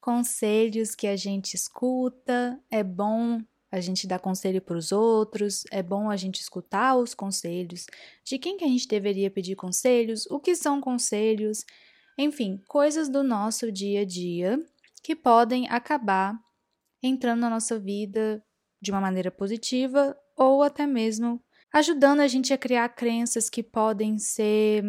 conselhos 0.00 0.94
que 0.94 1.06
a 1.06 1.16
gente 1.16 1.54
escuta, 1.54 2.58
é 2.70 2.82
bom 2.82 3.40
a 3.70 3.80
gente 3.80 4.06
dar 4.06 4.18
conselho 4.18 4.60
para 4.60 4.76
os 4.76 4.90
outros, 4.90 5.64
é 5.70 5.82
bom 5.82 6.10
a 6.10 6.16
gente 6.16 6.40
escutar 6.40 6.96
os 6.96 7.14
conselhos, 7.14 7.86
de 8.24 8.38
quem 8.38 8.56
que 8.56 8.64
a 8.64 8.68
gente 8.68 8.88
deveria 8.88 9.30
pedir 9.30 9.54
conselhos, 9.54 10.26
o 10.26 10.40
que 10.40 10.56
são 10.56 10.80
conselhos, 10.80 11.64
enfim, 12.18 12.60
coisas 12.66 13.08
do 13.08 13.22
nosso 13.22 13.70
dia 13.70 14.00
a 14.00 14.04
dia 14.04 14.58
que 15.02 15.14
podem 15.14 15.68
acabar 15.68 16.38
entrando 17.02 17.40
na 17.40 17.50
nossa 17.50 17.78
vida 17.78 18.44
de 18.82 18.90
uma 18.90 19.00
maneira 19.00 19.30
positiva 19.30 20.16
ou 20.36 20.62
até 20.62 20.86
mesmo 20.86 21.42
ajudando 21.72 22.20
a 22.20 22.26
gente 22.26 22.52
a 22.52 22.58
criar 22.58 22.88
crenças 22.90 23.48
que 23.48 23.62
podem 23.62 24.18
ser 24.18 24.82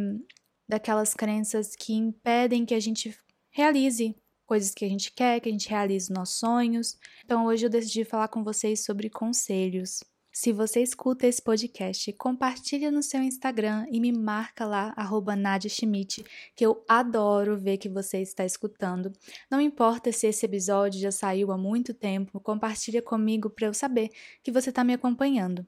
daquelas 0.68 1.14
crenças 1.14 1.76
que 1.76 1.94
impedem 1.94 2.66
que 2.66 2.74
a 2.74 2.80
gente 2.80 3.16
realize 3.52 4.16
coisas 4.52 4.74
que 4.74 4.84
a 4.84 4.90
gente 4.90 5.14
quer, 5.14 5.40
que 5.40 5.48
a 5.48 5.52
gente 5.52 5.70
realize 5.70 6.08
os 6.08 6.10
nossos 6.10 6.36
sonhos. 6.36 6.98
Então 7.24 7.46
hoje 7.46 7.66
eu 7.66 7.70
decidi 7.70 8.04
falar 8.04 8.28
com 8.28 8.44
vocês 8.44 8.84
sobre 8.84 9.10
conselhos. 9.10 10.04
Se 10.30 10.52
você 10.52 10.82
escuta 10.82 11.26
esse 11.26 11.42
podcast, 11.42 12.12
compartilha 12.12 12.92
no 12.92 13.02
seu 13.02 13.24
Instagram 13.24 13.86
e 13.90 13.98
me 14.02 14.12
marca 14.12 14.66
lá, 14.66 14.92
arroba 14.98 15.38
Nadia 15.38 15.70
Schmidt, 15.70 16.26
que 16.54 16.66
eu 16.66 16.84
adoro 16.86 17.58
ver 17.58 17.78
que 17.78 17.88
você 17.88 18.22
está 18.22 18.44
escutando. 18.44 19.14
Não 19.50 19.62
importa 19.62 20.12
se 20.12 20.28
esse 20.28 20.46
episódio 20.46 21.00
já 21.00 21.14
saiu 21.14 21.54
há 21.54 21.58
muito 21.58 21.94
tempo, 21.94 22.38
compartilha 22.42 23.02
comigo 23.02 23.50
para 23.50 23.68
eu 23.68 23.74
saber 23.74 24.10
que 24.44 24.52
você 24.52 24.70
está 24.70 24.84
me 24.84 24.92
acompanhando. 24.92 25.66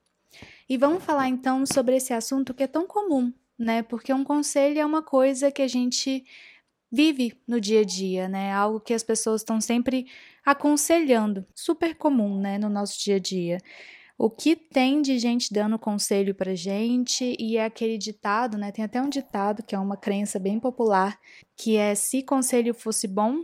E 0.68 0.76
vamos 0.78 1.02
falar 1.06 1.30
então 1.30 1.66
sobre 1.66 1.96
esse 1.96 2.14
assunto 2.14 2.54
que 2.54 2.64
é 2.64 2.68
tão 2.68 2.86
comum, 2.86 3.32
né? 3.58 3.82
Porque 3.82 4.14
um 4.14 4.26
conselho 4.26 4.78
é 4.78 4.86
uma 4.86 5.02
coisa 5.02 5.50
que 5.54 5.62
a 5.62 5.70
gente 5.70 6.26
vive 6.94 7.36
no 7.48 7.59
dia 7.59 7.81
a 7.81 7.84
dia, 7.84 8.30
né? 8.30 8.54
Algo 8.54 8.80
que 8.80 8.94
as 8.94 9.02
pessoas 9.02 9.42
estão 9.42 9.59
sempre 9.59 10.06
aconselhando, 10.46 11.44
super 11.56 11.96
comum, 11.96 12.40
né, 12.40 12.59
no 12.59 12.70
nosso 12.70 13.04
dia 13.04 13.16
a 13.16 13.20
dia. 13.20 13.58
O 14.16 14.30
que 14.30 14.56
tem 14.56 15.02
de 15.02 15.18
gente 15.18 15.52
dando 15.52 15.80
conselho 15.80 16.36
pra 16.36 16.54
gente 16.54 17.36
e 17.40 17.58
é 17.58 17.66
aquele 17.66 17.98
ditado, 17.98 18.59
né? 18.59 18.72
Tem 18.72 18.86
até 18.86 19.02
um 19.02 19.09
ditado 19.09 19.64
que 19.64 19.74
é 19.74 19.80
uma 19.80 19.98
crença 19.98 20.38
bem 20.38 20.59
popular, 20.59 21.20
que 21.58 21.78
é 21.78 21.96
se 21.96 22.22
conselho 22.22 22.76
fosse 22.76 23.08
bom, 23.08 23.44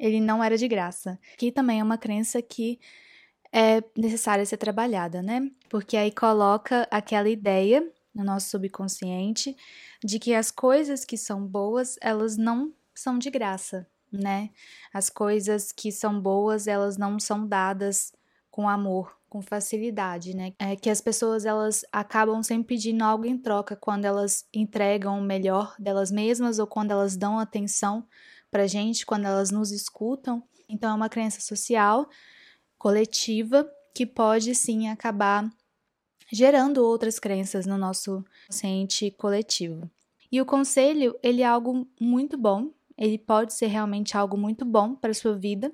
ele 0.00 0.18
não 0.18 0.42
era 0.42 0.56
de 0.56 0.66
graça. 0.66 1.18
Que 1.36 1.52
também 1.52 1.80
é 1.80 1.84
uma 1.84 1.98
crença 1.98 2.40
que 2.40 2.80
é 3.52 3.82
necessária 3.94 4.46
ser 4.46 4.56
trabalhada, 4.56 5.20
né? 5.20 5.50
Porque 5.68 5.98
aí 5.98 6.10
coloca 6.10 6.88
aquela 6.90 7.28
ideia 7.28 7.86
no 8.18 8.24
nosso 8.24 8.50
subconsciente 8.50 9.56
de 10.04 10.18
que 10.18 10.34
as 10.34 10.50
coisas 10.50 11.04
que 11.04 11.16
são 11.16 11.46
boas, 11.46 11.96
elas 12.00 12.36
não 12.36 12.74
são 12.94 13.16
de 13.16 13.30
graça, 13.30 13.86
né? 14.12 14.50
As 14.92 15.08
coisas 15.08 15.70
que 15.70 15.92
são 15.92 16.20
boas, 16.20 16.66
elas 16.66 16.96
não 16.96 17.20
são 17.20 17.46
dadas 17.46 18.12
com 18.50 18.68
amor, 18.68 19.16
com 19.28 19.40
facilidade, 19.40 20.34
né? 20.34 20.52
É 20.58 20.74
que 20.74 20.90
as 20.90 21.00
pessoas 21.00 21.44
elas 21.44 21.84
acabam 21.92 22.42
sempre 22.42 22.74
pedindo 22.74 23.02
algo 23.04 23.24
em 23.24 23.38
troca 23.38 23.76
quando 23.76 24.04
elas 24.04 24.44
entregam 24.52 25.18
o 25.18 25.22
melhor 25.22 25.76
delas 25.78 26.10
mesmas 26.10 26.58
ou 26.58 26.66
quando 26.66 26.90
elas 26.90 27.16
dão 27.16 27.38
atenção 27.38 28.04
pra 28.50 28.66
gente, 28.66 29.06
quando 29.06 29.26
elas 29.26 29.52
nos 29.52 29.70
escutam. 29.70 30.42
Então 30.68 30.90
é 30.90 30.94
uma 30.94 31.08
crença 31.08 31.40
social, 31.40 32.08
coletiva, 32.76 33.70
que 33.94 34.04
pode 34.04 34.54
sim 34.54 34.88
acabar 34.88 35.48
gerando 36.32 36.78
outras 36.78 37.18
crenças 37.18 37.66
no 37.66 37.78
nosso 37.78 38.24
consciente 38.46 39.10
coletivo. 39.12 39.90
E 40.30 40.40
o 40.40 40.46
conselho, 40.46 41.18
ele 41.22 41.42
é 41.42 41.46
algo 41.46 41.88
muito 42.00 42.36
bom, 42.36 42.70
ele 42.96 43.16
pode 43.16 43.54
ser 43.54 43.66
realmente 43.66 44.16
algo 44.16 44.36
muito 44.36 44.64
bom 44.64 44.94
para 44.94 45.14
sua 45.14 45.34
vida, 45.34 45.72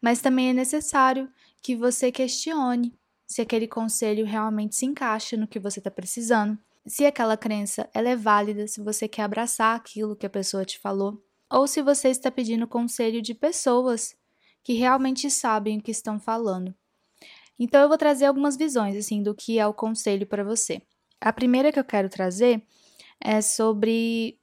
mas 0.00 0.20
também 0.20 0.50
é 0.50 0.52
necessário 0.52 1.28
que 1.62 1.74
você 1.74 2.12
questione 2.12 2.94
se 3.26 3.42
aquele 3.42 3.66
conselho 3.66 4.24
realmente 4.24 4.76
se 4.76 4.86
encaixa 4.86 5.36
no 5.36 5.46
que 5.46 5.58
você 5.58 5.80
está 5.80 5.90
precisando, 5.90 6.58
se 6.86 7.04
aquela 7.04 7.36
crença 7.36 7.88
ela 7.92 8.08
é 8.08 8.16
válida, 8.16 8.66
se 8.66 8.80
você 8.80 9.06
quer 9.06 9.22
abraçar 9.22 9.76
aquilo 9.76 10.16
que 10.16 10.24
a 10.24 10.30
pessoa 10.30 10.64
te 10.64 10.78
falou, 10.78 11.22
ou 11.50 11.66
se 11.66 11.82
você 11.82 12.08
está 12.08 12.30
pedindo 12.30 12.66
conselho 12.66 13.20
de 13.20 13.34
pessoas 13.34 14.16
que 14.62 14.72
realmente 14.74 15.30
sabem 15.30 15.78
o 15.78 15.82
que 15.82 15.90
estão 15.90 16.18
falando. 16.18 16.74
Então 17.58 17.80
eu 17.82 17.88
vou 17.88 17.98
trazer 17.98 18.26
algumas 18.26 18.56
visões 18.56 18.96
assim 18.96 19.22
do 19.22 19.34
que 19.34 19.58
é 19.58 19.66
o 19.66 19.74
conselho 19.74 20.26
para 20.26 20.44
você. 20.44 20.80
A 21.20 21.32
primeira 21.32 21.72
que 21.72 21.78
eu 21.78 21.84
quero 21.84 22.08
trazer 22.08 22.62
é 23.20 23.40
sobre 23.40 24.38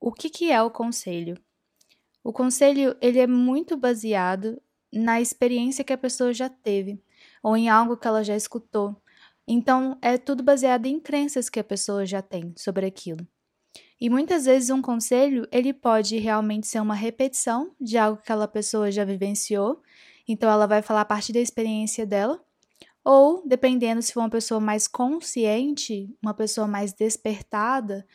o 0.00 0.12
que, 0.12 0.28
que 0.28 0.50
é 0.50 0.60
o 0.62 0.70
conselho. 0.70 1.36
O 2.24 2.32
conselho 2.32 2.96
ele 3.00 3.20
é 3.20 3.26
muito 3.26 3.76
baseado 3.76 4.60
na 4.92 5.20
experiência 5.20 5.84
que 5.84 5.92
a 5.92 5.98
pessoa 5.98 6.32
já 6.32 6.48
teve 6.48 7.00
ou 7.42 7.56
em 7.56 7.68
algo 7.68 7.96
que 7.96 8.08
ela 8.08 8.24
já 8.24 8.36
escutou. 8.36 8.96
Então 9.46 9.96
é 10.02 10.18
tudo 10.18 10.42
baseado 10.42 10.86
em 10.86 10.98
crenças 10.98 11.48
que 11.48 11.60
a 11.60 11.64
pessoa 11.64 12.04
já 12.04 12.20
tem 12.20 12.52
sobre 12.56 12.86
aquilo. 12.86 13.26
E 14.00 14.10
muitas 14.10 14.44
vezes 14.44 14.70
um 14.70 14.82
conselho 14.82 15.46
ele 15.50 15.72
pode 15.72 16.18
realmente 16.18 16.66
ser 16.66 16.80
uma 16.80 16.94
repetição 16.94 17.74
de 17.80 17.96
algo 17.96 18.16
que 18.16 18.24
aquela 18.24 18.48
pessoa 18.48 18.90
já 18.90 19.04
vivenciou. 19.04 19.82
Então 20.26 20.50
ela 20.50 20.66
vai 20.66 20.82
falar 20.82 21.02
a 21.02 21.04
partir 21.04 21.32
da 21.32 21.40
experiência 21.40 22.04
dela 22.04 22.40
ou, 23.10 23.42
dependendo 23.46 24.02
se 24.02 24.12
for 24.12 24.20
uma 24.20 24.28
pessoa 24.28 24.60
mais 24.60 24.86
consciente, 24.86 26.14
uma 26.22 26.34
pessoa 26.34 26.68
mais 26.68 26.92
despertada 26.92 28.06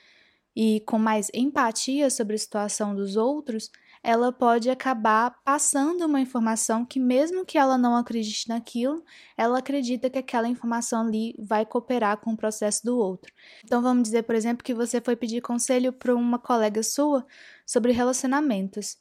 e 0.55 0.81
com 0.81 0.99
mais 0.99 1.31
empatia 1.33 2.11
sobre 2.11 2.35
a 2.35 2.37
situação 2.37 2.93
dos 2.93 3.15
outros, 3.15 3.71
ela 4.03 4.31
pode 4.31 4.69
acabar 4.69 5.31
passando 5.43 6.05
uma 6.05 6.21
informação 6.21 6.85
que, 6.85 6.99
mesmo 6.99 7.43
que 7.43 7.57
ela 7.57 7.75
não 7.75 7.95
acredite 7.95 8.47
naquilo, 8.47 9.03
ela 9.35 9.57
acredita 9.57 10.11
que 10.11 10.19
aquela 10.19 10.47
informação 10.47 11.07
ali 11.07 11.33
vai 11.39 11.65
cooperar 11.65 12.17
com 12.17 12.33
o 12.33 12.37
processo 12.37 12.85
do 12.85 12.95
outro. 12.95 13.33
Então, 13.63 13.81
vamos 13.81 14.03
dizer, 14.03 14.21
por 14.21 14.35
exemplo, 14.35 14.63
que 14.63 14.75
você 14.75 15.01
foi 15.01 15.15
pedir 15.15 15.41
conselho 15.41 15.91
para 15.91 16.15
uma 16.15 16.37
colega 16.37 16.83
sua 16.83 17.25
sobre 17.65 17.91
relacionamentos. 17.93 18.97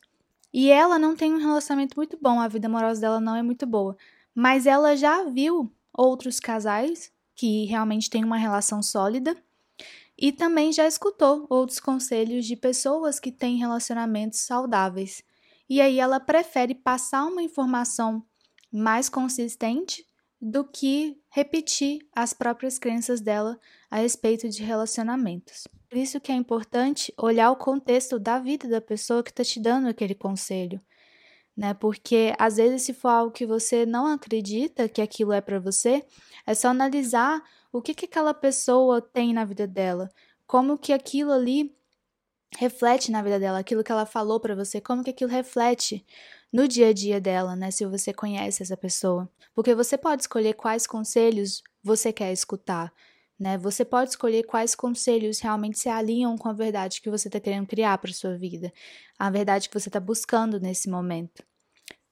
E 0.54 0.70
ela 0.70 0.98
não 0.98 1.14
tem 1.14 1.34
um 1.34 1.38
relacionamento 1.38 1.96
muito 1.98 2.18
bom, 2.18 2.40
a 2.40 2.48
vida 2.48 2.66
amorosa 2.66 2.98
dela 2.98 3.20
não 3.20 3.36
é 3.36 3.42
muito 3.42 3.66
boa, 3.66 3.94
mas 4.34 4.66
ela 4.66 4.96
já 4.96 5.24
viu 5.24 5.70
outros 5.96 6.40
casais 6.40 7.12
que 7.34 7.64
realmente 7.64 8.10
têm 8.10 8.24
uma 8.24 8.36
relação 8.36 8.82
sólida 8.82 9.36
e 10.16 10.30
também 10.30 10.72
já 10.72 10.86
escutou 10.86 11.46
outros 11.48 11.80
conselhos 11.80 12.46
de 12.46 12.56
pessoas 12.56 13.18
que 13.18 13.32
têm 13.32 13.56
relacionamentos 13.56 14.40
saudáveis. 14.40 15.22
E 15.68 15.80
aí 15.80 15.98
ela 15.98 16.20
prefere 16.20 16.74
passar 16.74 17.24
uma 17.24 17.42
informação 17.42 18.24
mais 18.70 19.08
consistente 19.08 20.06
do 20.40 20.64
que 20.64 21.20
repetir 21.30 22.00
as 22.14 22.32
próprias 22.32 22.78
crenças 22.78 23.20
dela 23.20 23.58
a 23.90 23.96
respeito 23.96 24.48
de 24.48 24.62
relacionamentos. 24.62 25.68
Por 25.88 25.96
isso 25.96 26.20
que 26.20 26.32
é 26.32 26.34
importante 26.34 27.12
olhar 27.16 27.50
o 27.50 27.56
contexto 27.56 28.18
da 28.18 28.38
vida 28.38 28.68
da 28.68 28.80
pessoa 28.80 29.22
que 29.22 29.30
está 29.30 29.44
te 29.44 29.60
dando 29.60 29.88
aquele 29.88 30.14
conselho, 30.14 30.80
né? 31.56 31.74
Porque 31.74 32.34
às 32.38 32.56
vezes 32.56 32.82
se 32.82 32.94
for 32.94 33.08
algo 33.08 33.32
que 33.32 33.46
você 33.46 33.84
não 33.86 34.06
acredita 34.06 34.88
que 34.88 35.02
aquilo 35.02 35.32
é 35.32 35.40
para 35.40 35.60
você, 35.60 36.04
é 36.46 36.54
só 36.54 36.68
analisar 36.68 37.42
o 37.72 37.80
que 37.80 37.94
que 37.94 38.06
aquela 38.06 38.34
pessoa 38.34 39.00
tem 39.00 39.32
na 39.32 39.44
vida 39.44 39.66
dela, 39.66 40.10
como 40.46 40.78
que 40.78 40.92
aquilo 40.92 41.32
ali 41.32 41.74
reflete 42.56 43.10
na 43.10 43.22
vida 43.22 43.38
dela, 43.40 43.58
aquilo 43.58 43.82
que 43.82 43.90
ela 43.90 44.04
falou 44.06 44.38
para 44.38 44.54
você, 44.54 44.80
como 44.80 45.02
que 45.02 45.10
aquilo 45.10 45.30
reflete 45.30 46.04
no 46.52 46.68
dia 46.68 46.88
a 46.88 46.92
dia 46.92 47.20
dela, 47.20 47.56
né? 47.56 47.70
Se 47.70 47.86
você 47.86 48.12
conhece 48.12 48.62
essa 48.62 48.76
pessoa. 48.76 49.28
Porque 49.54 49.74
você 49.74 49.96
pode 49.96 50.22
escolher 50.22 50.54
quais 50.54 50.86
conselhos 50.86 51.62
você 51.82 52.12
quer 52.12 52.32
escutar, 52.32 52.92
né? 53.42 53.58
Você 53.58 53.84
pode 53.84 54.10
escolher 54.10 54.44
quais 54.44 54.76
conselhos 54.76 55.40
realmente 55.40 55.76
se 55.76 55.88
alinham 55.88 56.38
com 56.38 56.48
a 56.48 56.52
verdade 56.52 57.00
que 57.02 57.10
você 57.10 57.26
está 57.26 57.40
querendo 57.40 57.66
criar 57.66 57.98
para 57.98 58.12
sua 58.12 58.38
vida, 58.38 58.72
a 59.18 59.28
verdade 59.30 59.68
que 59.68 59.78
você 59.78 59.88
está 59.88 59.98
buscando 59.98 60.60
nesse 60.60 60.88
momento. 60.88 61.42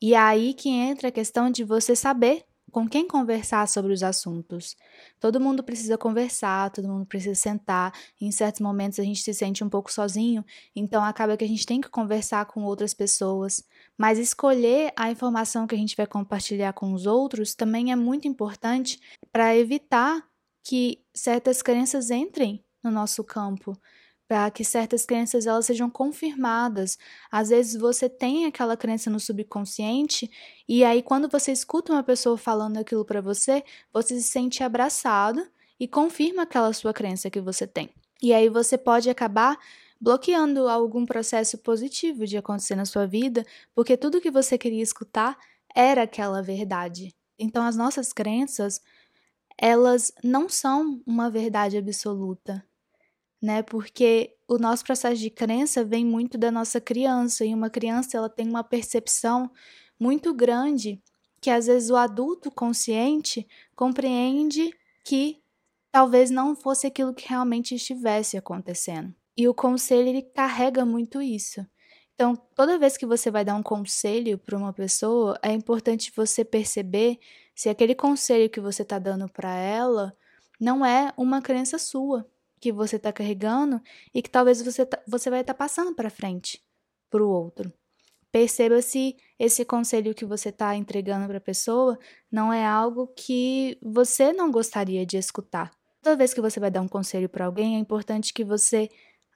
E 0.03 0.15
é 0.15 0.19
aí 0.19 0.53
que 0.53 0.69
entra 0.69 1.09
a 1.09 1.13
questão 1.13 1.49
de 1.49 1.63
você 1.63 1.95
saber 1.95 2.45
com 2.73 2.89
quem 2.89 3.07
conversar 3.07 3.69
sobre 3.69 3.93
os 3.93 4.03
assuntos. 4.03 4.77
Todo 5.21 5.41
mundo 5.41 5.63
precisa 5.63 5.97
conversar, 5.97 6.71
todo 6.71 6.89
mundo 6.89 7.07
precisa 7.07 7.35
sentar. 7.35 7.93
Em 8.21 8.33
certos 8.33 8.61
momentos 8.61 8.99
a 8.99 9.05
gente 9.05 9.23
se 9.23 9.33
sente 9.33 9.63
um 9.63 9.69
pouco 9.69 9.93
sozinho, 9.93 10.45
então 10.75 11.05
acaba 11.05 11.37
que 11.37 11.45
a 11.45 11.49
gente 11.49 11.67
tem 11.67 11.81
que 11.81 11.89
conversar 11.89 12.45
com 12.47 12.65
outras 12.65 12.93
pessoas. 12.93 13.63
Mas 13.97 14.19
escolher 14.19 14.93
a 14.97 15.11
informação 15.11 15.67
que 15.67 15.77
a 15.77 15.79
gente 15.79 15.97
vai 15.97 16.07
compartilhar 16.07 16.73
com 16.73 16.93
os 16.93 17.07
outros 17.07 17.55
também 17.55 17.93
é 17.93 17.97
muito 17.97 18.27
importante 18.27 18.99
para 19.33 19.57
evitar 19.57 20.30
que 20.63 21.03
certas 21.15 21.63
crenças 21.63 22.11
entrem 22.11 22.65
no 22.83 22.91
nosso 22.91 23.23
campo 23.25 23.77
para 24.31 24.49
que 24.49 24.65
certas 24.65 25.05
crenças 25.05 25.45
elas 25.45 25.67
sejam 25.67 25.91
confirmadas. 25.91 26.97
Às 27.33 27.49
vezes 27.49 27.81
você 27.81 28.09
tem 28.09 28.47
aquela 28.47 28.77
crença 28.77 29.11
no 29.11 29.19
subconsciente 29.19 30.31
e 30.69 30.85
aí 30.85 31.03
quando 31.03 31.29
você 31.29 31.51
escuta 31.51 31.93
uma 31.93 32.05
pessoa 32.05 32.39
falando 32.39 32.77
aquilo 32.77 33.05
para 33.05 33.21
você, 33.21 33.65
você 33.93 34.15
se 34.21 34.29
sente 34.29 34.63
abraçado 34.63 35.45
e 35.81 35.89
confirma 35.89 36.43
aquela 36.43 36.73
sua 36.73 36.93
crença 36.93 37.29
que 37.29 37.41
você 37.41 37.67
tem. 37.67 37.91
E 38.23 38.33
aí 38.33 38.49
você 38.49 38.79
pode 38.79 39.11
acabar 39.11 39.59
bloqueando 40.01 40.69
algum 40.69 41.05
processo 41.05 41.59
positivo 41.59 42.25
de 42.25 42.37
acontecer 42.37 42.77
na 42.77 42.85
sua 42.85 43.07
vida, 43.07 43.45
porque 43.75 43.97
tudo 43.97 44.21
que 44.21 44.31
você 44.31 44.57
queria 44.57 44.83
escutar 44.83 45.37
era 45.75 46.03
aquela 46.03 46.41
verdade. 46.41 47.13
Então 47.39 47.65
as 47.65 47.77
nossas 47.77 48.13
crenças, 48.13 48.81
elas 49.61 50.13
não 50.25 50.49
são 50.49 51.03
uma 51.07 51.31
verdade 51.31 51.77
absoluta 51.77 52.65
né? 53.41 53.63
Porque 53.63 54.37
o 54.47 54.59
nosso 54.59 54.85
processo 54.85 55.21
de 55.21 55.31
crença 55.31 55.85
vem 55.85 56.05
muito 56.05 56.37
da 56.37 56.51
nossa 56.51 56.81
criança 56.81 57.45
e 57.45 57.55
uma 57.55 57.71
criança 57.71 58.17
ela 58.17 58.29
tem 58.29 58.49
uma 58.49 58.65
percepção 58.65 59.51
muito 59.99 60.35
grande 60.35 61.03
que 61.41 61.51
às 61.51 61.67
vezes 61.67 61.91
o 61.91 61.97
adulto 61.97 62.51
consciente 62.51 63.47
compreende 63.75 64.71
que 65.05 65.41
talvez 65.91 66.31
não 66.31 66.55
fosse 66.55 66.87
aquilo 66.87 67.15
que 67.15 67.29
realmente 67.29 67.75
estivesse 67.75 68.37
acontecendo. 68.37 69.15
E 69.37 69.49
o 69.49 69.55
conselho 69.55 70.09
ele 70.09 70.23
carrega 70.23 70.85
muito 70.85 71.23
isso. 71.23 71.65
Então, 72.21 72.37
toda 72.55 72.79
vez 72.79 72.99
que 72.99 73.07
você 73.07 73.31
vai 73.31 73.47
dar 73.47 73.55
um 73.55 73.63
conselho 73.63 74.37
para 74.37 74.55
uma 74.55 74.75
pessoa, 74.75 75.39
é 75.43 75.55
importante 75.55 76.13
você 76.15 76.45
perceber 76.45 77.19
se 77.55 77.71
aquele 77.71 77.95
conselho 77.95 78.51
que 78.51 78.61
você 78.61 78.83
está 78.83 78.99
dando 78.99 79.27
para 79.27 79.55
ela 79.57 80.15
não 80.61 80.85
é 80.85 81.15
uma 81.17 81.41
crença 81.41 81.79
sua, 81.79 82.31
que 82.61 82.71
você 82.71 82.97
está 82.97 83.11
carregando 83.11 83.81
e 84.13 84.21
que 84.21 84.29
talvez 84.29 84.61
você, 84.61 84.85
tá, 84.85 85.03
você 85.09 85.31
vai 85.31 85.41
estar 85.41 85.55
tá 85.55 85.59
passando 85.59 85.95
para 85.95 86.11
frente 86.11 86.63
para 87.09 87.25
o 87.25 87.31
outro. 87.31 87.73
Perceba 88.31 88.83
se 88.83 89.17
esse 89.39 89.65
conselho 89.65 90.15
que 90.15 90.27
você 90.27 90.51
está 90.51 90.77
entregando 90.77 91.27
para 91.27 91.39
a 91.39 91.41
pessoa 91.41 91.99
não 92.31 92.53
é 92.53 92.67
algo 92.67 93.07
que 93.17 93.79
você 93.81 94.31
não 94.31 94.51
gostaria 94.51 95.07
de 95.07 95.17
escutar. 95.17 95.71
Toda 96.03 96.17
vez 96.17 96.35
que 96.35 96.41
você 96.43 96.61
vai 96.61 96.71
dar 96.71 96.83
um 96.83 96.89
conselho 96.89 97.31
para 97.31 97.47
alguém, 97.47 97.77
é 97.77 97.79
importante 97.79 98.35
que 98.35 98.45
você 98.45 98.91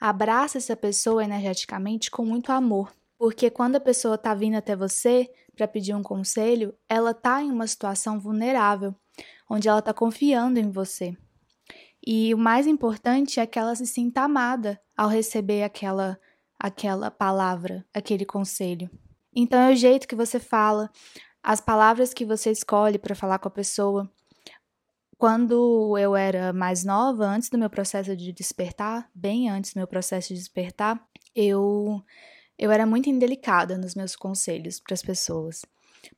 abrace 0.09 0.59
essa 0.59 0.77
pessoa 0.77 1.25
energeticamente 1.25 2.11
com 2.11 2.27
muito 2.27 2.53
amor. 2.53 2.95
Porque 3.17 3.49
quando 3.49 3.77
a 3.77 3.81
pessoa 3.81 4.17
está 4.17 4.35
vindo 4.35 4.55
até 4.55 4.77
você 4.77 5.31
para 5.57 5.67
pedir 5.67 5.95
um 5.95 6.03
conselho, 6.03 6.75
ela 6.87 7.13
está 7.13 7.43
em 7.43 7.51
uma 7.51 7.67
situação 7.67 8.21
vulnerável, 8.21 8.95
onde 9.49 9.67
ela 9.67 9.79
está 9.79 9.95
confiando 9.95 10.61
em 10.61 10.71
você. 10.71 11.17
E 12.07 12.35
o 12.35 12.39
mais 12.39 12.67
importante 12.67 13.41
é 13.41 13.47
que 13.47 13.59
ela 13.59 13.75
se 13.75 13.87
sinta 13.87 14.21
amada 14.21 14.79
ao 14.95 15.09
receber 15.09 15.63
aquela 15.63 16.21
aquela 16.59 17.11
palavra, 17.11 17.85
aquele 17.93 18.27
conselho. 18.27 18.91
Então 19.35 19.59
é 19.59 19.73
o 19.73 19.77
jeito 19.77 20.07
que 20.07 20.15
você 20.15 20.39
fala, 20.39 20.91
as 21.43 21.61
palavras 21.61 22.13
que 22.13 22.25
você 22.25 22.51
escolhe 22.51 22.99
para 22.99 23.15
falar 23.15 23.39
com 23.39 23.49
a 23.49 23.51
pessoa. 23.51 24.11
Quando 25.19 25.97
eu 25.99 26.17
era 26.17 26.53
mais 26.53 26.85
nova, 26.85 27.25
antes 27.25 27.49
do 27.49 27.59
meu 27.59 27.71
processo 27.71 28.17
de 28.17 28.33
despertar, 28.33 29.09
bem 29.15 29.49
antes 29.49 29.73
do 29.73 29.79
meu 29.79 29.87
processo 29.87 30.29
de 30.29 30.35
despertar, 30.35 31.01
eu 31.35 32.03
eu 32.59 32.71
era 32.71 32.87
muito 32.87 33.11
indelicada 33.11 33.77
nos 33.77 33.95
meus 33.95 34.17
conselhos 34.17 34.81
para 34.81 34.95
as 34.95 35.03
pessoas, 35.03 35.65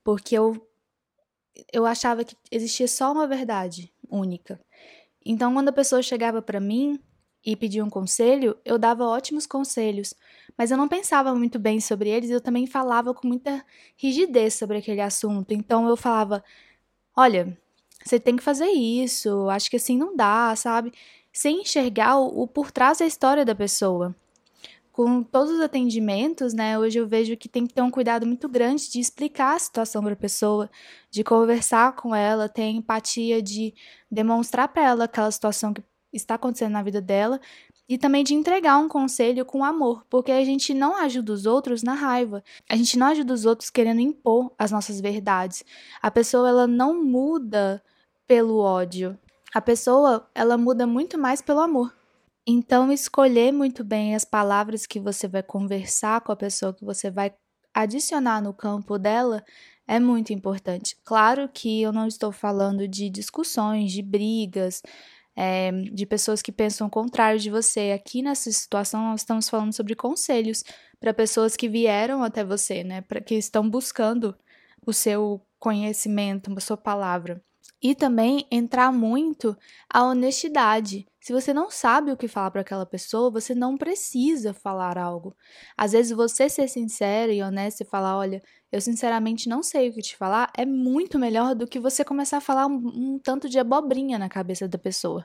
porque 0.05 0.37
eu 0.37 0.67
eu 1.73 1.87
achava 1.87 2.25
que 2.25 2.37
existia 2.51 2.87
só 2.89 3.13
uma 3.13 3.27
verdade 3.27 3.93
única. 4.11 4.61
Então, 5.25 5.53
quando 5.55 5.69
a 5.71 5.73
pessoa 5.73 6.03
chegava 6.03 6.43
para 6.43 6.61
mim 6.61 7.01
e 7.45 7.57
pedia 7.57 7.85
um 7.85 7.91
conselho, 7.91 8.59
eu 8.65 8.79
dava 8.79 9.05
ótimos 9.07 9.47
conselhos, 9.47 10.15
mas 10.59 10.71
eu 10.71 10.77
não 10.77 10.89
pensava 10.89 11.35
muito 11.35 11.59
bem 11.59 11.81
sobre 11.81 12.11
eles, 12.11 12.31
eu 12.31 12.41
também 12.41 12.67
falava 12.67 13.15
com 13.15 13.27
muita 13.29 13.65
rigidez 13.97 14.55
sobre 14.55 14.79
aquele 14.79 15.01
assunto. 15.01 15.53
Então, 15.53 15.89
eu 15.89 15.97
falava: 15.97 16.45
olha, 17.17 17.59
você 18.06 18.20
tem 18.20 18.37
que 18.37 18.43
fazer 18.43 18.69
isso, 18.69 19.49
acho 19.50 19.69
que 19.70 19.76
assim 19.76 19.99
não 19.99 20.14
dá, 20.17 20.55
sabe? 20.56 20.93
Sem 21.32 21.62
enxergar 21.62 22.19
o, 22.19 22.43
o 22.43 22.47
por 22.49 22.70
trás 22.70 22.99
da 22.99 23.06
história 23.06 23.44
da 23.44 23.55
pessoa 23.55 24.14
com 24.97 25.23
todos 25.23 25.53
os 25.53 25.61
atendimentos, 25.61 26.55
né, 26.55 26.79
hoje 26.79 26.99
eu 26.99 27.06
vejo 27.06 27.37
que 27.37 27.50
tem 27.50 27.67
que 27.67 27.75
ter 27.75 27.82
um 27.82 27.91
cuidado 27.91 28.25
muito 28.25 28.49
grande 28.49 28.91
de 28.91 28.99
explicar 28.99 29.55
a 29.55 29.58
situação 29.58 30.03
para 30.03 30.14
a 30.14 30.17
pessoa, 30.17 30.70
de 31.11 31.23
conversar 31.23 31.94
com 31.97 32.14
ela, 32.14 32.49
ter 32.49 32.62
empatia, 32.70 33.42
de 33.42 33.75
demonstrar 34.11 34.69
para 34.69 34.85
ela 34.87 35.04
aquela 35.04 35.31
situação 35.31 35.75
que 35.75 35.85
está 36.14 36.37
acontecendo 36.37 36.73
na 36.73 36.83
vida 36.83 37.02
dela 37.02 37.38
e 37.87 37.99
também 37.99 38.25
de 38.25 38.33
entregar 38.33 38.78
um 38.78 38.88
conselho 38.88 39.45
com 39.45 39.62
amor, 39.62 40.02
porque 40.09 40.33
a 40.33 40.42
gente 40.42 40.73
não 40.73 40.97
ajuda 40.97 41.31
os 41.31 41.45
outros 41.45 41.83
na 41.83 41.92
raiva. 41.92 42.42
A 42.66 42.75
gente 42.75 42.99
não 42.99 43.09
ajuda 43.09 43.35
os 43.35 43.45
outros 43.45 43.69
querendo 43.69 44.00
impor 44.00 44.50
as 44.59 44.71
nossas 44.71 44.99
verdades. 44.99 45.62
A 46.00 46.11
pessoa 46.11 46.49
ela 46.49 46.66
não 46.66 47.04
muda 47.04 47.83
pelo 48.26 48.59
ódio. 48.59 49.18
A 49.54 49.61
pessoa 49.61 50.28
ela 50.35 50.59
muda 50.59 50.87
muito 50.87 51.16
mais 51.18 51.40
pelo 51.40 51.61
amor. 51.61 51.95
Então, 52.47 52.92
escolher 52.92 53.52
muito 53.52 53.83
bem 53.83 54.14
as 54.14 54.25
palavras 54.25 54.87
que 54.87 55.00
você 55.00 55.26
vai 55.26 55.42
conversar 55.42 56.21
com 56.21 56.30
a 56.30 56.37
pessoa, 56.37 56.75
que 56.75 56.85
você 56.85 57.11
vai 57.11 57.35
adicionar 57.75 58.40
no 58.40 58.54
campo 58.54 58.99
dela, 58.99 59.45
é 59.87 59.99
muito 59.99 60.33
importante. 60.33 60.97
Claro 61.04 61.49
que 61.52 61.83
eu 61.83 61.92
não 61.92 62.06
estou 62.06 62.33
falando 62.33 62.87
de 62.87 63.11
discussões, 63.11 63.92
de 63.92 64.02
brigas, 64.02 64.80
é, 65.37 65.71
de 65.71 66.06
pessoas 66.06 66.40
que 66.40 66.50
pensam 66.50 66.87
o 66.87 66.90
contrário 66.90 67.38
de 67.38 67.50
você. 67.50 67.92
Aqui 67.92 68.23
nessa 68.23 68.50
situação, 68.50 69.02
nós 69.11 69.21
estamos 69.21 69.49
falando 69.49 69.75
sobre 69.75 69.95
conselhos 69.95 70.64
para 70.99 71.12
pessoas 71.12 71.56
que 71.56 71.68
vieram 71.68 72.23
até 72.23 72.45
você, 72.45 72.83
né? 72.83 73.02
Para 73.02 73.21
que 73.21 73.35
estão 73.35 73.68
buscando 73.68 74.37
o 74.87 74.92
seu 74.92 75.42
conhecimento, 75.59 76.52
a 76.56 76.61
sua 76.61 76.76
palavra. 76.76 77.42
E 77.87 77.95
também 77.95 78.45
entrar 78.50 78.90
muito 78.90 79.57
a 79.88 80.02
honestidade. 80.02 81.07
Se 81.21 81.33
você 81.33 81.55
não 81.55 81.71
sabe 81.71 82.11
o 82.11 82.16
que 82.16 82.26
falar 82.26 82.50
para 82.50 82.62
aquela 82.62 82.85
pessoa, 82.85 83.31
você 83.31 83.55
não 83.55 83.76
precisa 83.78 84.52
falar 84.52 84.99
algo. 84.99 85.37
Às 85.76 85.93
vezes 85.93 86.11
você 86.11 86.49
ser 86.49 86.66
sincero 86.66 87.31
e 87.31 87.40
honesto 87.40 87.83
e 87.83 87.85
falar, 87.85 88.19
olha, 88.19 88.43
eu 88.73 88.81
sinceramente 88.81 89.49
não 89.49 89.62
sei 89.62 89.88
o 89.88 89.93
que 89.93 90.02
te 90.02 90.16
falar, 90.16 90.50
é 90.59 90.66
muito 90.66 91.16
melhor 91.16 91.55
do 91.55 91.64
que 91.64 91.78
você 91.78 92.05
começar 92.05 92.38
a 92.38 92.40
falar 92.40 92.66
um, 92.66 92.88
um 92.88 93.21
tanto 93.21 93.49
de 93.49 93.57
abobrinha 93.57 94.19
na 94.19 94.28
cabeça 94.28 94.66
da 94.66 94.78
pessoa. 94.78 95.25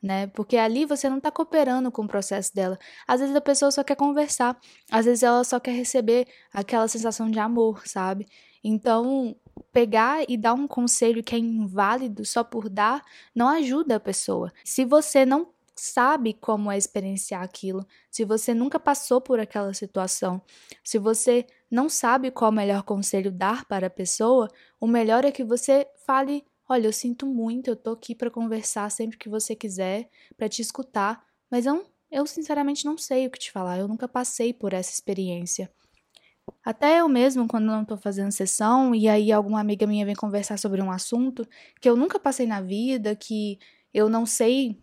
Né? 0.00 0.28
Porque 0.28 0.56
ali 0.56 0.84
você 0.84 1.10
não 1.10 1.18
está 1.18 1.32
cooperando 1.32 1.90
com 1.90 2.04
o 2.04 2.08
processo 2.08 2.54
dela. 2.54 2.78
Às 3.08 3.18
vezes 3.18 3.34
a 3.34 3.40
pessoa 3.40 3.72
só 3.72 3.82
quer 3.82 3.96
conversar, 3.96 4.56
às 4.88 5.04
vezes 5.04 5.24
ela 5.24 5.42
só 5.42 5.58
quer 5.58 5.72
receber 5.72 6.28
aquela 6.52 6.86
sensação 6.86 7.28
de 7.28 7.40
amor, 7.40 7.82
sabe? 7.88 8.24
Então, 8.62 9.36
pegar 9.78 10.24
e 10.28 10.36
dar 10.36 10.54
um 10.54 10.66
conselho 10.66 11.22
que 11.22 11.36
é 11.36 11.38
inválido 11.38 12.24
só 12.24 12.42
por 12.42 12.68
dar 12.68 13.04
não 13.32 13.46
ajuda 13.46 13.94
a 13.94 14.00
pessoa. 14.00 14.52
Se 14.64 14.84
você 14.84 15.24
não 15.24 15.52
sabe 15.76 16.34
como 16.34 16.68
é 16.68 16.76
experienciar 16.76 17.42
aquilo, 17.44 17.86
se 18.10 18.24
você 18.24 18.52
nunca 18.52 18.80
passou 18.80 19.20
por 19.20 19.38
aquela 19.38 19.72
situação, 19.72 20.42
se 20.82 20.98
você 20.98 21.46
não 21.70 21.88
sabe 21.88 22.32
qual 22.32 22.50
o 22.50 22.54
melhor 22.54 22.82
conselho 22.82 23.30
dar 23.30 23.66
para 23.66 23.86
a 23.86 23.90
pessoa, 23.90 24.48
o 24.80 24.86
melhor 24.88 25.24
é 25.24 25.30
que 25.30 25.44
você 25.44 25.86
fale: 26.04 26.44
Olha, 26.68 26.88
eu 26.88 26.92
sinto 26.92 27.24
muito, 27.24 27.68
eu 27.70 27.76
tô 27.76 27.92
aqui 27.92 28.16
para 28.16 28.32
conversar 28.32 28.90
sempre 28.90 29.16
que 29.16 29.28
você 29.28 29.54
quiser, 29.54 30.10
para 30.36 30.48
te 30.48 30.60
escutar, 30.60 31.24
mas 31.48 31.66
eu 31.66 31.86
eu 32.10 32.26
sinceramente 32.26 32.84
não 32.84 32.96
sei 32.96 33.26
o 33.26 33.30
que 33.30 33.38
te 33.38 33.52
falar, 33.52 33.78
eu 33.78 33.86
nunca 33.86 34.08
passei 34.08 34.52
por 34.52 34.72
essa 34.72 34.90
experiência. 34.90 35.70
Até 36.64 37.00
eu 37.00 37.08
mesmo, 37.08 37.48
quando 37.48 37.66
não 37.66 37.82
estou 37.82 37.96
fazendo 37.96 38.32
sessão 38.32 38.94
e 38.94 39.08
aí 39.08 39.32
alguma 39.32 39.60
amiga 39.60 39.86
minha 39.86 40.04
vem 40.04 40.14
conversar 40.14 40.58
sobre 40.58 40.82
um 40.82 40.90
assunto 40.90 41.46
que 41.80 41.88
eu 41.88 41.96
nunca 41.96 42.18
passei 42.18 42.46
na 42.46 42.60
vida, 42.60 43.14
que 43.16 43.58
eu 43.92 44.08
não 44.08 44.26
sei 44.26 44.78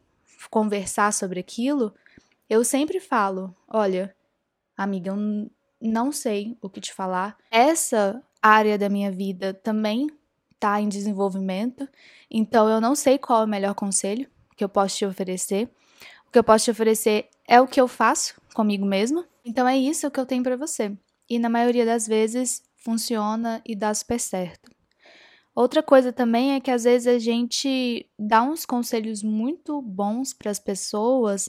conversar 0.49 1.13
sobre 1.13 1.39
aquilo, 1.39 1.93
eu 2.49 2.63
sempre 2.63 2.99
falo: 2.99 3.55
olha, 3.67 4.15
amiga, 4.77 5.11
eu 5.11 5.49
não 5.81 6.11
sei 6.11 6.57
o 6.61 6.69
que 6.69 6.81
te 6.81 6.93
falar. 6.93 7.37
Essa 7.51 8.21
área 8.41 8.77
da 8.77 8.89
minha 8.89 9.11
vida 9.11 9.53
também 9.53 10.09
está 10.53 10.79
em 10.81 10.89
desenvolvimento, 10.89 11.87
então 12.29 12.67
eu 12.69 12.79
não 12.79 12.95
sei 12.95 13.17
qual 13.17 13.41
é 13.41 13.45
o 13.45 13.49
melhor 13.49 13.75
conselho 13.75 14.27
que 14.55 14.63
eu 14.63 14.69
posso 14.69 14.97
te 14.97 15.05
oferecer. 15.05 15.69
O 16.27 16.31
que 16.31 16.39
eu 16.39 16.43
posso 16.43 16.65
te 16.65 16.71
oferecer 16.71 17.29
é 17.47 17.59
o 17.61 17.67
que 17.67 17.79
eu 17.79 17.87
faço 17.87 18.35
comigo 18.53 18.85
mesma. 18.85 19.25
Então 19.43 19.67
é 19.67 19.77
isso 19.77 20.09
que 20.09 20.19
eu 20.19 20.25
tenho 20.25 20.43
para 20.43 20.55
você. 20.57 20.91
E 21.29 21.39
na 21.39 21.49
maioria 21.49 21.85
das 21.85 22.07
vezes 22.07 22.63
funciona 22.77 23.61
e 23.65 23.75
dá 23.75 23.93
super 23.93 24.19
certo. 24.19 24.71
Outra 25.55 25.81
coisa 25.81 26.11
também 26.11 26.53
é 26.53 26.59
que 26.59 26.69
às 26.69 26.83
vezes 26.83 27.07
a 27.07 27.17
gente 27.17 28.09
dá 28.19 28.43
uns 28.43 28.65
conselhos 28.65 29.23
muito 29.23 29.81
bons 29.81 30.33
para 30.33 30.51
as 30.51 30.59
pessoas 30.59 31.47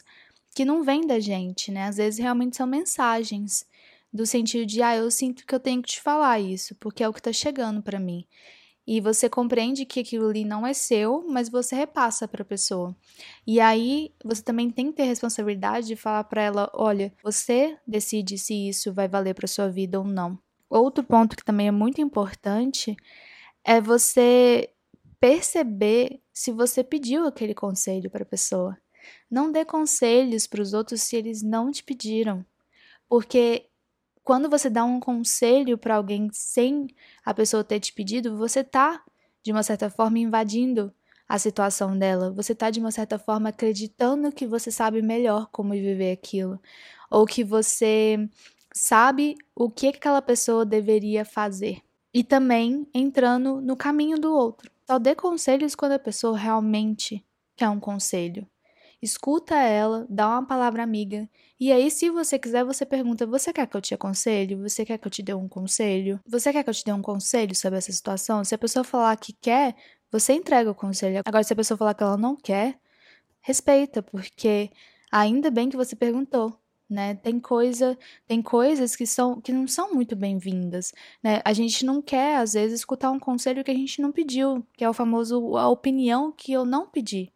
que 0.54 0.64
não 0.64 0.82
vêm 0.82 1.06
da 1.06 1.18
gente, 1.18 1.72
né? 1.72 1.84
Às 1.84 1.96
vezes 1.96 2.20
realmente 2.20 2.56
são 2.56 2.66
mensagens 2.66 3.66
do 4.12 4.24
sentido 4.24 4.64
de, 4.64 4.80
ah, 4.80 4.96
eu 4.96 5.10
sinto 5.10 5.44
que 5.44 5.54
eu 5.54 5.60
tenho 5.60 5.82
que 5.82 5.88
te 5.88 6.00
falar 6.00 6.40
isso, 6.40 6.74
porque 6.76 7.02
é 7.02 7.08
o 7.08 7.12
que 7.12 7.18
está 7.18 7.32
chegando 7.32 7.82
para 7.82 7.98
mim. 7.98 8.24
E 8.86 9.00
você 9.00 9.28
compreende 9.28 9.84
que 9.84 10.00
aquilo 10.00 10.28
ali 10.28 10.44
não 10.44 10.66
é 10.66 10.72
seu, 10.72 11.26
mas 11.28 11.48
você 11.48 11.74
repassa 11.74 12.28
para 12.28 12.42
a 12.42 12.46
pessoa. 12.46 12.94
E 13.46 13.58
aí 13.58 14.12
você 14.24 14.42
também 14.42 14.70
tem 14.70 14.86
que 14.86 14.96
ter 14.98 15.04
responsabilidade 15.04 15.88
de 15.88 15.96
falar 15.96 16.22
para 16.24 16.42
ela, 16.42 16.70
olha, 16.72 17.12
você 17.22 17.76
decide 17.86 18.38
se 18.38 18.68
isso 18.68 18.92
vai 18.92 19.08
valer 19.08 19.34
para 19.34 19.48
sua 19.48 19.68
vida 19.68 19.98
ou 19.98 20.04
não. 20.04 20.38
Outro 20.70 21.02
ponto 21.02 21.36
que 21.36 21.44
também 21.44 21.68
é 21.68 21.72
muito 21.72 22.00
importante 22.00 22.96
é 23.64 23.80
você 23.80 24.70
perceber 25.18 26.20
se 26.32 26.52
você 26.52 26.84
pediu 26.84 27.26
aquele 27.26 27.54
conselho 27.54 28.10
para 28.10 28.22
a 28.22 28.26
pessoa. 28.26 28.76
Não 29.30 29.50
dê 29.50 29.64
conselhos 29.64 30.46
para 30.46 30.62
os 30.62 30.72
outros 30.72 31.02
se 31.02 31.16
eles 31.16 31.42
não 31.42 31.70
te 31.70 31.82
pediram, 31.82 32.44
porque 33.08 33.66
quando 34.26 34.50
você 34.50 34.68
dá 34.68 34.84
um 34.84 34.98
conselho 34.98 35.78
para 35.78 35.94
alguém 35.94 36.28
sem 36.32 36.88
a 37.24 37.32
pessoa 37.32 37.62
ter 37.62 37.78
te 37.78 37.92
pedido, 37.92 38.36
você 38.36 38.64
tá 38.64 39.00
de 39.40 39.52
uma 39.52 39.62
certa 39.62 39.88
forma 39.88 40.18
invadindo 40.18 40.92
a 41.28 41.38
situação 41.38 41.96
dela. 41.96 42.32
Você 42.32 42.52
tá 42.52 42.68
de 42.68 42.80
uma 42.80 42.90
certa 42.90 43.20
forma 43.20 43.50
acreditando 43.50 44.32
que 44.32 44.44
você 44.44 44.68
sabe 44.68 45.00
melhor 45.00 45.48
como 45.52 45.74
viver 45.74 46.10
aquilo, 46.10 46.60
ou 47.08 47.24
que 47.24 47.44
você 47.44 48.28
sabe 48.74 49.36
o 49.54 49.70
que 49.70 49.86
aquela 49.86 50.20
pessoa 50.20 50.66
deveria 50.66 51.24
fazer 51.24 51.80
e 52.12 52.24
também 52.24 52.84
entrando 52.92 53.60
no 53.60 53.76
caminho 53.76 54.18
do 54.18 54.34
outro. 54.34 54.68
Só 54.88 54.98
dê 54.98 55.14
conselhos 55.14 55.76
quando 55.76 55.92
a 55.92 56.00
pessoa 56.00 56.36
realmente 56.36 57.24
quer 57.54 57.68
um 57.68 57.78
conselho. 57.78 58.44
Escuta 59.06 59.54
ela, 59.54 60.04
dá 60.10 60.28
uma 60.28 60.44
palavra 60.44 60.82
amiga. 60.82 61.28
E 61.60 61.70
aí, 61.70 61.90
se 61.92 62.10
você 62.10 62.38
quiser, 62.40 62.64
você 62.64 62.84
pergunta: 62.84 63.24
Você 63.24 63.52
quer 63.52 63.66
que 63.68 63.76
eu 63.76 63.80
te 63.80 63.94
aconselhe? 63.94 64.56
Você 64.56 64.84
quer 64.84 64.98
que 64.98 65.06
eu 65.06 65.10
te 65.10 65.22
dê 65.22 65.32
um 65.32 65.48
conselho? 65.48 66.20
Você 66.26 66.52
quer 66.52 66.64
que 66.64 66.70
eu 66.70 66.74
te 66.74 66.84
dê 66.84 66.92
um 66.92 67.00
conselho 67.00 67.54
sobre 67.54 67.78
essa 67.78 67.92
situação? 67.92 68.42
Se 68.44 68.54
a 68.54 68.58
pessoa 68.58 68.82
falar 68.82 69.16
que 69.16 69.32
quer, 69.32 69.76
você 70.10 70.32
entrega 70.32 70.70
o 70.70 70.74
conselho. 70.74 71.20
Agora, 71.24 71.44
se 71.44 71.52
a 71.52 71.56
pessoa 71.56 71.78
falar 71.78 71.94
que 71.94 72.02
ela 72.02 72.16
não 72.16 72.34
quer, 72.36 72.80
respeita, 73.40 74.02
porque 74.02 74.70
ainda 75.12 75.50
bem 75.50 75.68
que 75.70 75.76
você 75.76 75.94
perguntou 75.96 76.58
né? 76.88 77.14
Tem 77.16 77.40
coisa, 77.40 77.98
tem 78.26 78.40
coisas 78.42 78.94
que 78.96 79.06
são 79.06 79.40
que 79.40 79.52
não 79.52 79.66
são 79.66 79.92
muito 79.92 80.14
bem-vindas, 80.16 80.92
né? 81.22 81.40
A 81.44 81.52
gente 81.52 81.84
não 81.84 82.00
quer 82.02 82.36
às 82.38 82.54
vezes 82.54 82.80
escutar 82.80 83.10
um 83.10 83.18
conselho 83.18 83.64
que 83.64 83.70
a 83.70 83.74
gente 83.74 84.00
não 84.00 84.12
pediu, 84.12 84.64
que 84.76 84.84
é 84.84 84.88
o 84.88 84.92
famoso 84.94 85.56
a 85.56 85.68
opinião 85.68 86.32
que 86.32 86.52
eu 86.52 86.64
não 86.64 86.88
pedi 86.88 87.32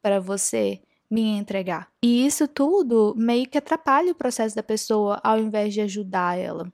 para 0.00 0.20
você 0.20 0.80
me 1.12 1.36
entregar. 1.36 1.88
E 2.02 2.26
isso 2.26 2.48
tudo 2.48 3.14
meio 3.16 3.46
que 3.46 3.58
atrapalha 3.58 4.12
o 4.12 4.14
processo 4.14 4.56
da 4.56 4.62
pessoa 4.62 5.20
ao 5.22 5.38
invés 5.38 5.74
de 5.74 5.82
ajudar 5.82 6.38
ela. 6.38 6.72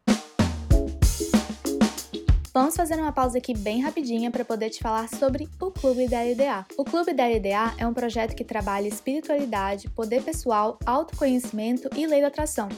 Vamos 2.55 2.75
fazer 2.75 2.97
uma 2.97 3.13
pausa 3.13 3.39
aqui 3.39 3.57
bem 3.57 3.81
rapidinha 3.81 4.31
para 4.31 4.45
poder 4.45 4.71
te 4.71 4.81
falar 4.81 5.09
sobre 5.09 5.49
o 5.61 5.71
Clube 5.71 6.09
da 6.09 6.23
LDA. 6.23 6.67
O 6.77 6.85
Clube 6.85 7.13
da 7.13 7.25
LDA 7.25 7.75
é 7.79 7.87
um 7.87 7.95
projeto 7.95 8.35
que 8.35 8.43
trabalha 8.43 8.89
espiritualidade, 8.89 9.89
poder 9.91 10.23
pessoal, 10.23 10.79
autoconhecimento 10.85 11.89
e 11.97 12.07
lei 12.07 12.21
da 12.21 12.27
atração. 12.27 12.69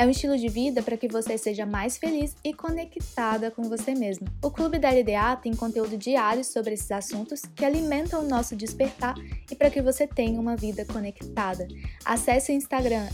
É 0.00 0.06
um 0.06 0.08
estilo 0.08 0.38
de 0.38 0.48
vida 0.48 0.82
para 0.82 0.96
que 0.96 1.06
você 1.06 1.36
seja 1.36 1.66
mais 1.66 1.98
feliz 1.98 2.34
e 2.42 2.54
conectada 2.54 3.50
com 3.50 3.64
você 3.64 3.94
mesmo. 3.94 4.26
O 4.42 4.50
Clube 4.50 4.78
da 4.78 4.88
LDA 4.88 5.36
tem 5.36 5.54
conteúdo 5.54 5.94
diário 5.98 6.42
sobre 6.42 6.72
esses 6.72 6.90
assuntos 6.90 7.42
que 7.54 7.66
alimentam 7.66 8.24
o 8.24 8.26
nosso 8.26 8.56
despertar 8.56 9.14
e 9.50 9.54
para 9.54 9.68
que 9.68 9.82
você 9.82 10.06
tenha 10.06 10.40
uma 10.40 10.56
vida 10.56 10.86
conectada. 10.86 11.68
Acesse 12.02 12.50
o 12.50 12.54
Instagram 12.54 13.08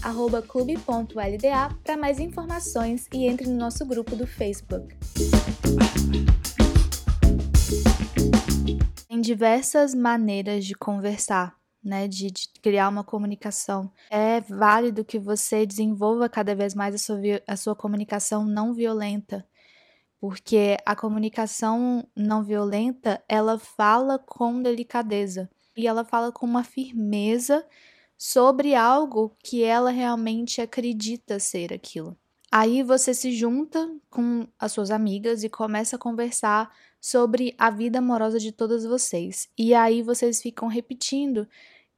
clube.lda 0.47 1.76
para 1.83 1.97
mais 1.97 2.21
informações 2.21 3.09
e 3.12 3.26
entre 3.26 3.49
no 3.49 3.57
nosso 3.57 3.85
grupo 3.85 4.14
do 4.14 4.25
Facebook. 4.25 4.97
Tem 9.09 9.21
diversas 9.21 9.93
maneiras 9.93 10.64
de 10.64 10.76
conversar, 10.76 11.57
né? 11.87 12.09
De, 12.09 12.31
de, 12.31 12.49
criar 12.61 12.88
uma 12.88 13.05
comunicação. 13.05 13.90
É 14.11 14.40
válido 14.40 15.05
que 15.05 15.19
você 15.19 15.64
desenvolva 15.64 16.28
cada 16.28 16.55
vez 16.55 16.75
mais 16.75 16.95
a 16.95 16.99
sua, 16.99 17.21
a 17.47 17.57
sua 17.57 17.76
comunicação 17.76 18.45
não 18.45 18.75
violenta. 18.75 19.47
Porque 20.19 20.76
a 20.85 20.97
comunicação 20.97 22.07
não 22.16 22.43
violenta, 22.43 23.23
ela 23.28 23.59
fala 23.59 24.19
com 24.19 24.61
delicadeza. 24.61 25.49
E 25.76 25.87
ela 25.87 26.05
fala 26.05 26.33
com 26.33 26.45
uma 26.45 26.64
firmeza 26.64 27.64
sobre 28.19 28.75
algo 28.75 29.37
que 29.45 29.62
ela 29.62 29.90
realmente 29.90 30.61
acredita 30.61 31.38
ser 31.38 31.73
aquilo. 31.73 32.16
Aí 32.50 32.83
você 32.83 33.12
se 33.12 33.33
junta 33.33 33.95
com 34.09 34.49
as 34.59 34.73
suas 34.73 34.90
amigas 34.90 35.45
e 35.45 35.49
começa 35.49 35.97
a 35.97 35.99
conversar 35.99 36.73
sobre 37.00 37.55
a 37.59 37.71
vida 37.71 37.99
amorosa 37.99 38.40
de 38.40 38.50
todas 38.50 38.85
vocês. 38.85 39.49
E 39.59 39.75
aí 39.75 40.02
vocês 40.02 40.40
ficam 40.40 40.66
repetindo 40.66 41.47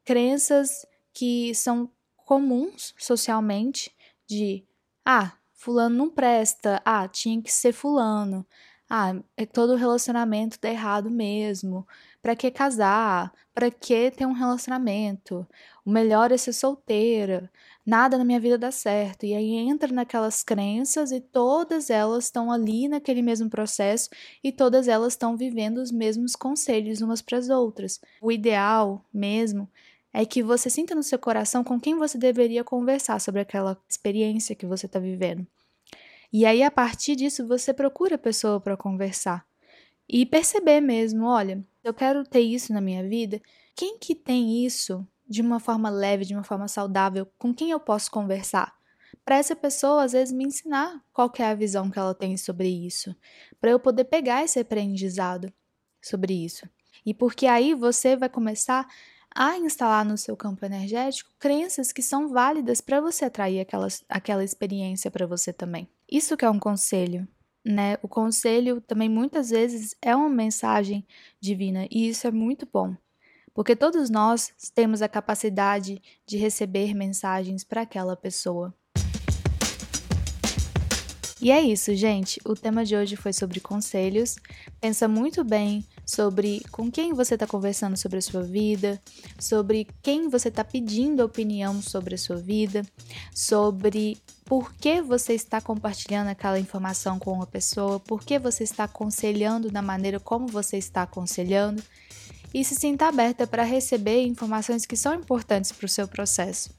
crenças 0.08 0.86
que 1.12 1.54
são 1.54 1.90
comuns 2.24 2.94
socialmente 2.98 3.94
de 4.26 4.64
ah, 5.04 5.34
fulano 5.52 5.94
não 5.94 6.08
presta, 6.08 6.80
ah, 6.82 7.06
tinha 7.06 7.42
que 7.42 7.52
ser 7.52 7.74
fulano. 7.74 8.46
Ah, 8.88 9.14
é 9.36 9.44
todo 9.44 9.76
relacionamento 9.76 10.58
tá 10.58 10.70
errado 10.70 11.10
mesmo. 11.10 11.86
Para 12.22 12.34
que 12.34 12.50
casar? 12.50 13.30
Para 13.52 13.70
que 13.70 14.10
ter 14.10 14.24
um 14.24 14.32
relacionamento? 14.32 15.46
O 15.84 15.90
melhor 15.90 16.32
é 16.32 16.38
ser 16.38 16.54
solteira 16.54 17.50
nada 17.88 18.18
na 18.18 18.24
minha 18.24 18.38
vida 18.38 18.58
dá 18.58 18.70
certo. 18.70 19.24
E 19.24 19.34
aí 19.34 19.54
entra 19.54 19.90
naquelas 19.90 20.44
crenças 20.44 21.10
e 21.10 21.20
todas 21.22 21.88
elas 21.88 22.24
estão 22.24 22.52
ali 22.52 22.86
naquele 22.86 23.22
mesmo 23.22 23.48
processo 23.48 24.10
e 24.44 24.52
todas 24.52 24.88
elas 24.88 25.14
estão 25.14 25.38
vivendo 25.38 25.78
os 25.78 25.90
mesmos 25.90 26.36
conselhos 26.36 27.00
umas 27.00 27.22
para 27.22 27.38
as 27.38 27.48
outras. 27.48 27.98
O 28.20 28.30
ideal 28.30 29.02
mesmo 29.12 29.70
é 30.12 30.24
que 30.24 30.42
você 30.42 30.70
sinta 30.70 30.94
no 30.94 31.02
seu 31.02 31.18
coração 31.18 31.62
com 31.62 31.78
quem 31.78 31.96
você 31.96 32.16
deveria 32.16 32.64
conversar 32.64 33.20
sobre 33.20 33.40
aquela 33.40 33.80
experiência 33.88 34.54
que 34.54 34.66
você 34.66 34.86
está 34.86 34.98
vivendo. 34.98 35.46
E 36.32 36.44
aí, 36.44 36.62
a 36.62 36.70
partir 36.70 37.16
disso, 37.16 37.46
você 37.46 37.72
procura 37.72 38.16
a 38.16 38.18
pessoa 38.18 38.60
para 38.60 38.76
conversar. 38.76 39.46
E 40.08 40.24
perceber 40.24 40.80
mesmo, 40.80 41.26
olha, 41.26 41.64
eu 41.84 41.92
quero 41.92 42.24
ter 42.24 42.40
isso 42.40 42.72
na 42.72 42.80
minha 42.80 43.06
vida. 43.06 43.40
Quem 43.74 43.98
que 43.98 44.14
tem 44.14 44.64
isso 44.64 45.06
de 45.28 45.42
uma 45.42 45.60
forma 45.60 45.90
leve, 45.90 46.24
de 46.24 46.34
uma 46.34 46.44
forma 46.44 46.68
saudável, 46.68 47.26
com 47.38 47.54
quem 47.54 47.70
eu 47.70 47.80
posso 47.80 48.10
conversar? 48.10 48.76
Para 49.24 49.36
essa 49.36 49.54
pessoa, 49.54 50.04
às 50.04 50.12
vezes, 50.12 50.32
me 50.32 50.44
ensinar 50.44 51.02
qual 51.12 51.30
é 51.38 51.44
a 51.44 51.54
visão 51.54 51.90
que 51.90 51.98
ela 51.98 52.14
tem 52.14 52.36
sobre 52.36 52.68
isso, 52.68 53.14
para 53.60 53.70
eu 53.70 53.78
poder 53.78 54.04
pegar 54.04 54.42
esse 54.42 54.58
aprendizado 54.58 55.52
sobre 56.00 56.32
isso. 56.32 56.66
E 57.04 57.12
porque 57.12 57.46
aí 57.46 57.74
você 57.74 58.16
vai 58.16 58.28
começar 58.28 58.86
a 59.40 59.56
instalar 59.56 60.04
no 60.04 60.18
seu 60.18 60.36
campo 60.36 60.66
energético 60.66 61.30
crenças 61.38 61.92
que 61.92 62.02
são 62.02 62.28
válidas 62.28 62.80
para 62.80 63.00
você 63.00 63.24
atrair 63.24 63.60
aquela, 63.60 63.86
aquela 64.08 64.42
experiência 64.42 65.12
para 65.12 65.28
você 65.28 65.52
também. 65.52 65.88
Isso 66.10 66.36
que 66.36 66.44
é 66.44 66.50
um 66.50 66.58
conselho, 66.58 67.26
né? 67.64 67.96
O 68.02 68.08
conselho 68.08 68.80
também 68.80 69.08
muitas 69.08 69.50
vezes 69.50 69.94
é 70.02 70.16
uma 70.16 70.28
mensagem 70.28 71.06
divina 71.40 71.86
e 71.88 72.08
isso 72.08 72.26
é 72.26 72.32
muito 72.32 72.66
bom 72.66 72.96
porque 73.54 73.74
todos 73.74 74.08
nós 74.08 74.52
temos 74.72 75.02
a 75.02 75.08
capacidade 75.08 76.00
de 76.24 76.36
receber 76.36 76.94
mensagens 76.94 77.64
para 77.64 77.82
aquela 77.82 78.16
pessoa. 78.16 78.72
E 81.40 81.50
é 81.50 81.60
isso, 81.60 81.92
gente. 81.94 82.40
O 82.44 82.54
tema 82.54 82.84
de 82.84 82.94
hoje 82.94 83.16
foi 83.16 83.32
sobre 83.32 83.58
conselhos. 83.58 84.36
Pensa 84.80 85.08
muito 85.08 85.42
bem 85.42 85.84
sobre 86.08 86.64
com 86.72 86.90
quem 86.90 87.12
você 87.12 87.34
está 87.34 87.46
conversando 87.46 87.94
sobre 87.94 88.16
a 88.16 88.22
sua 88.22 88.42
vida, 88.42 88.98
sobre 89.38 89.86
quem 90.02 90.30
você 90.30 90.48
está 90.48 90.64
pedindo 90.64 91.22
opinião 91.22 91.82
sobre 91.82 92.14
a 92.14 92.18
sua 92.18 92.36
vida, 92.36 92.82
sobre 93.34 94.16
por 94.46 94.72
que 94.72 95.02
você 95.02 95.34
está 95.34 95.60
compartilhando 95.60 96.28
aquela 96.28 96.58
informação 96.58 97.18
com 97.18 97.32
uma 97.34 97.46
pessoa, 97.46 98.00
por 98.00 98.24
que 98.24 98.38
você 98.38 98.64
está 98.64 98.84
aconselhando 98.84 99.70
da 99.70 99.82
maneira 99.82 100.18
como 100.18 100.46
você 100.46 100.78
está 100.78 101.02
aconselhando 101.02 101.82
e 102.54 102.64
se 102.64 102.74
sinta 102.74 103.06
aberta 103.06 103.46
para 103.46 103.62
receber 103.62 104.22
informações 104.22 104.86
que 104.86 104.96
são 104.96 105.14
importantes 105.14 105.72
para 105.72 105.84
o 105.84 105.90
seu 105.90 106.08
processo. 106.08 106.70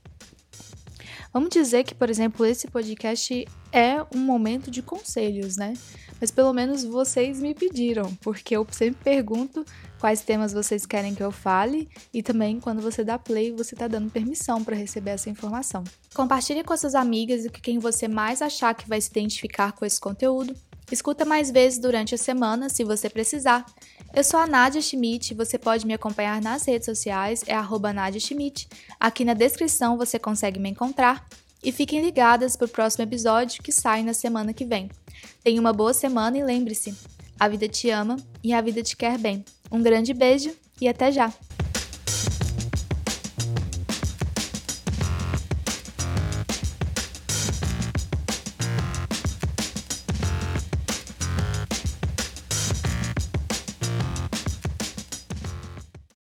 Vamos 1.31 1.51
dizer 1.51 1.83
que, 1.83 1.93
por 1.93 2.09
exemplo, 2.09 2.43
esse 2.43 2.67
podcast 2.67 3.47
é 3.71 4.01
um 4.11 4.17
momento 4.17 4.71
de 4.71 4.81
conselhos, 4.81 5.55
né? 5.55 5.75
Mas 6.19 6.31
pelo 6.31 6.53
menos 6.53 6.83
vocês 6.83 7.39
me 7.39 7.53
pediram, 7.53 8.13
porque 8.21 8.55
eu 8.55 8.65
sempre 8.71 9.03
pergunto 9.03 9.65
quais 9.99 10.21
temas 10.21 10.53
vocês 10.53 10.85
querem 10.85 11.15
que 11.15 11.23
eu 11.23 11.31
fale 11.31 11.89
e 12.13 12.21
também 12.23 12.59
quando 12.59 12.81
você 12.81 13.03
dá 13.03 13.17
play, 13.17 13.51
você 13.51 13.75
está 13.75 13.87
dando 13.87 14.11
permissão 14.11 14.63
para 14.63 14.75
receber 14.75 15.11
essa 15.11 15.29
informação. 15.29 15.83
Compartilhe 16.13 16.63
com 16.63 16.75
suas 16.75 16.95
amigas 16.95 17.45
e 17.45 17.49
com 17.49 17.59
quem 17.59 17.79
você 17.79 18.07
mais 18.07 18.41
achar 18.41 18.73
que 18.73 18.87
vai 18.87 18.99
se 18.99 19.09
identificar 19.09 19.71
com 19.71 19.85
esse 19.85 19.99
conteúdo. 19.99 20.55
Escuta 20.91 21.23
mais 21.23 21.51
vezes 21.51 21.77
durante 21.77 22.15
a 22.15 22.17
semana, 22.17 22.67
se 22.67 22.83
você 22.83 23.09
precisar. 23.09 23.65
Eu 24.13 24.23
sou 24.23 24.39
a 24.39 24.47
Nadia 24.47 24.81
Schmidt, 24.81 25.35
você 25.35 25.57
pode 25.57 25.85
me 25.85 25.93
acompanhar 25.93 26.41
nas 26.41 26.65
redes 26.65 26.85
sociais, 26.85 27.43
é 27.45 27.53
arroba 27.53 27.93
Nadia 27.93 28.19
Schmidt. 28.19 28.67
Aqui 28.99 29.23
na 29.23 29.35
descrição 29.35 29.97
você 29.97 30.17
consegue 30.17 30.59
me 30.59 30.69
encontrar. 30.69 31.27
E 31.61 31.71
fiquem 31.73 32.01
ligadas 32.01 32.55
para 32.55 32.65
o 32.65 32.69
próximo 32.69 33.03
episódio 33.03 33.61
que 33.61 33.71
sai 33.71 34.01
na 34.01 34.13
semana 34.13 34.53
que 34.53 34.63
vem. 34.63 34.89
Tenha 35.43 35.59
uma 35.59 35.73
boa 35.73 35.93
semana 35.93 36.37
e 36.37 36.43
lembre-se: 36.43 36.93
a 37.39 37.47
vida 37.47 37.67
te 37.67 37.89
ama 37.89 38.17
e 38.43 38.53
a 38.53 38.61
vida 38.61 38.83
te 38.83 38.95
quer 38.95 39.17
bem. 39.17 39.43
Um 39.71 39.81
grande 39.81 40.13
beijo 40.13 40.51
e 40.81 40.87
até 40.87 41.11
já! 41.11 41.33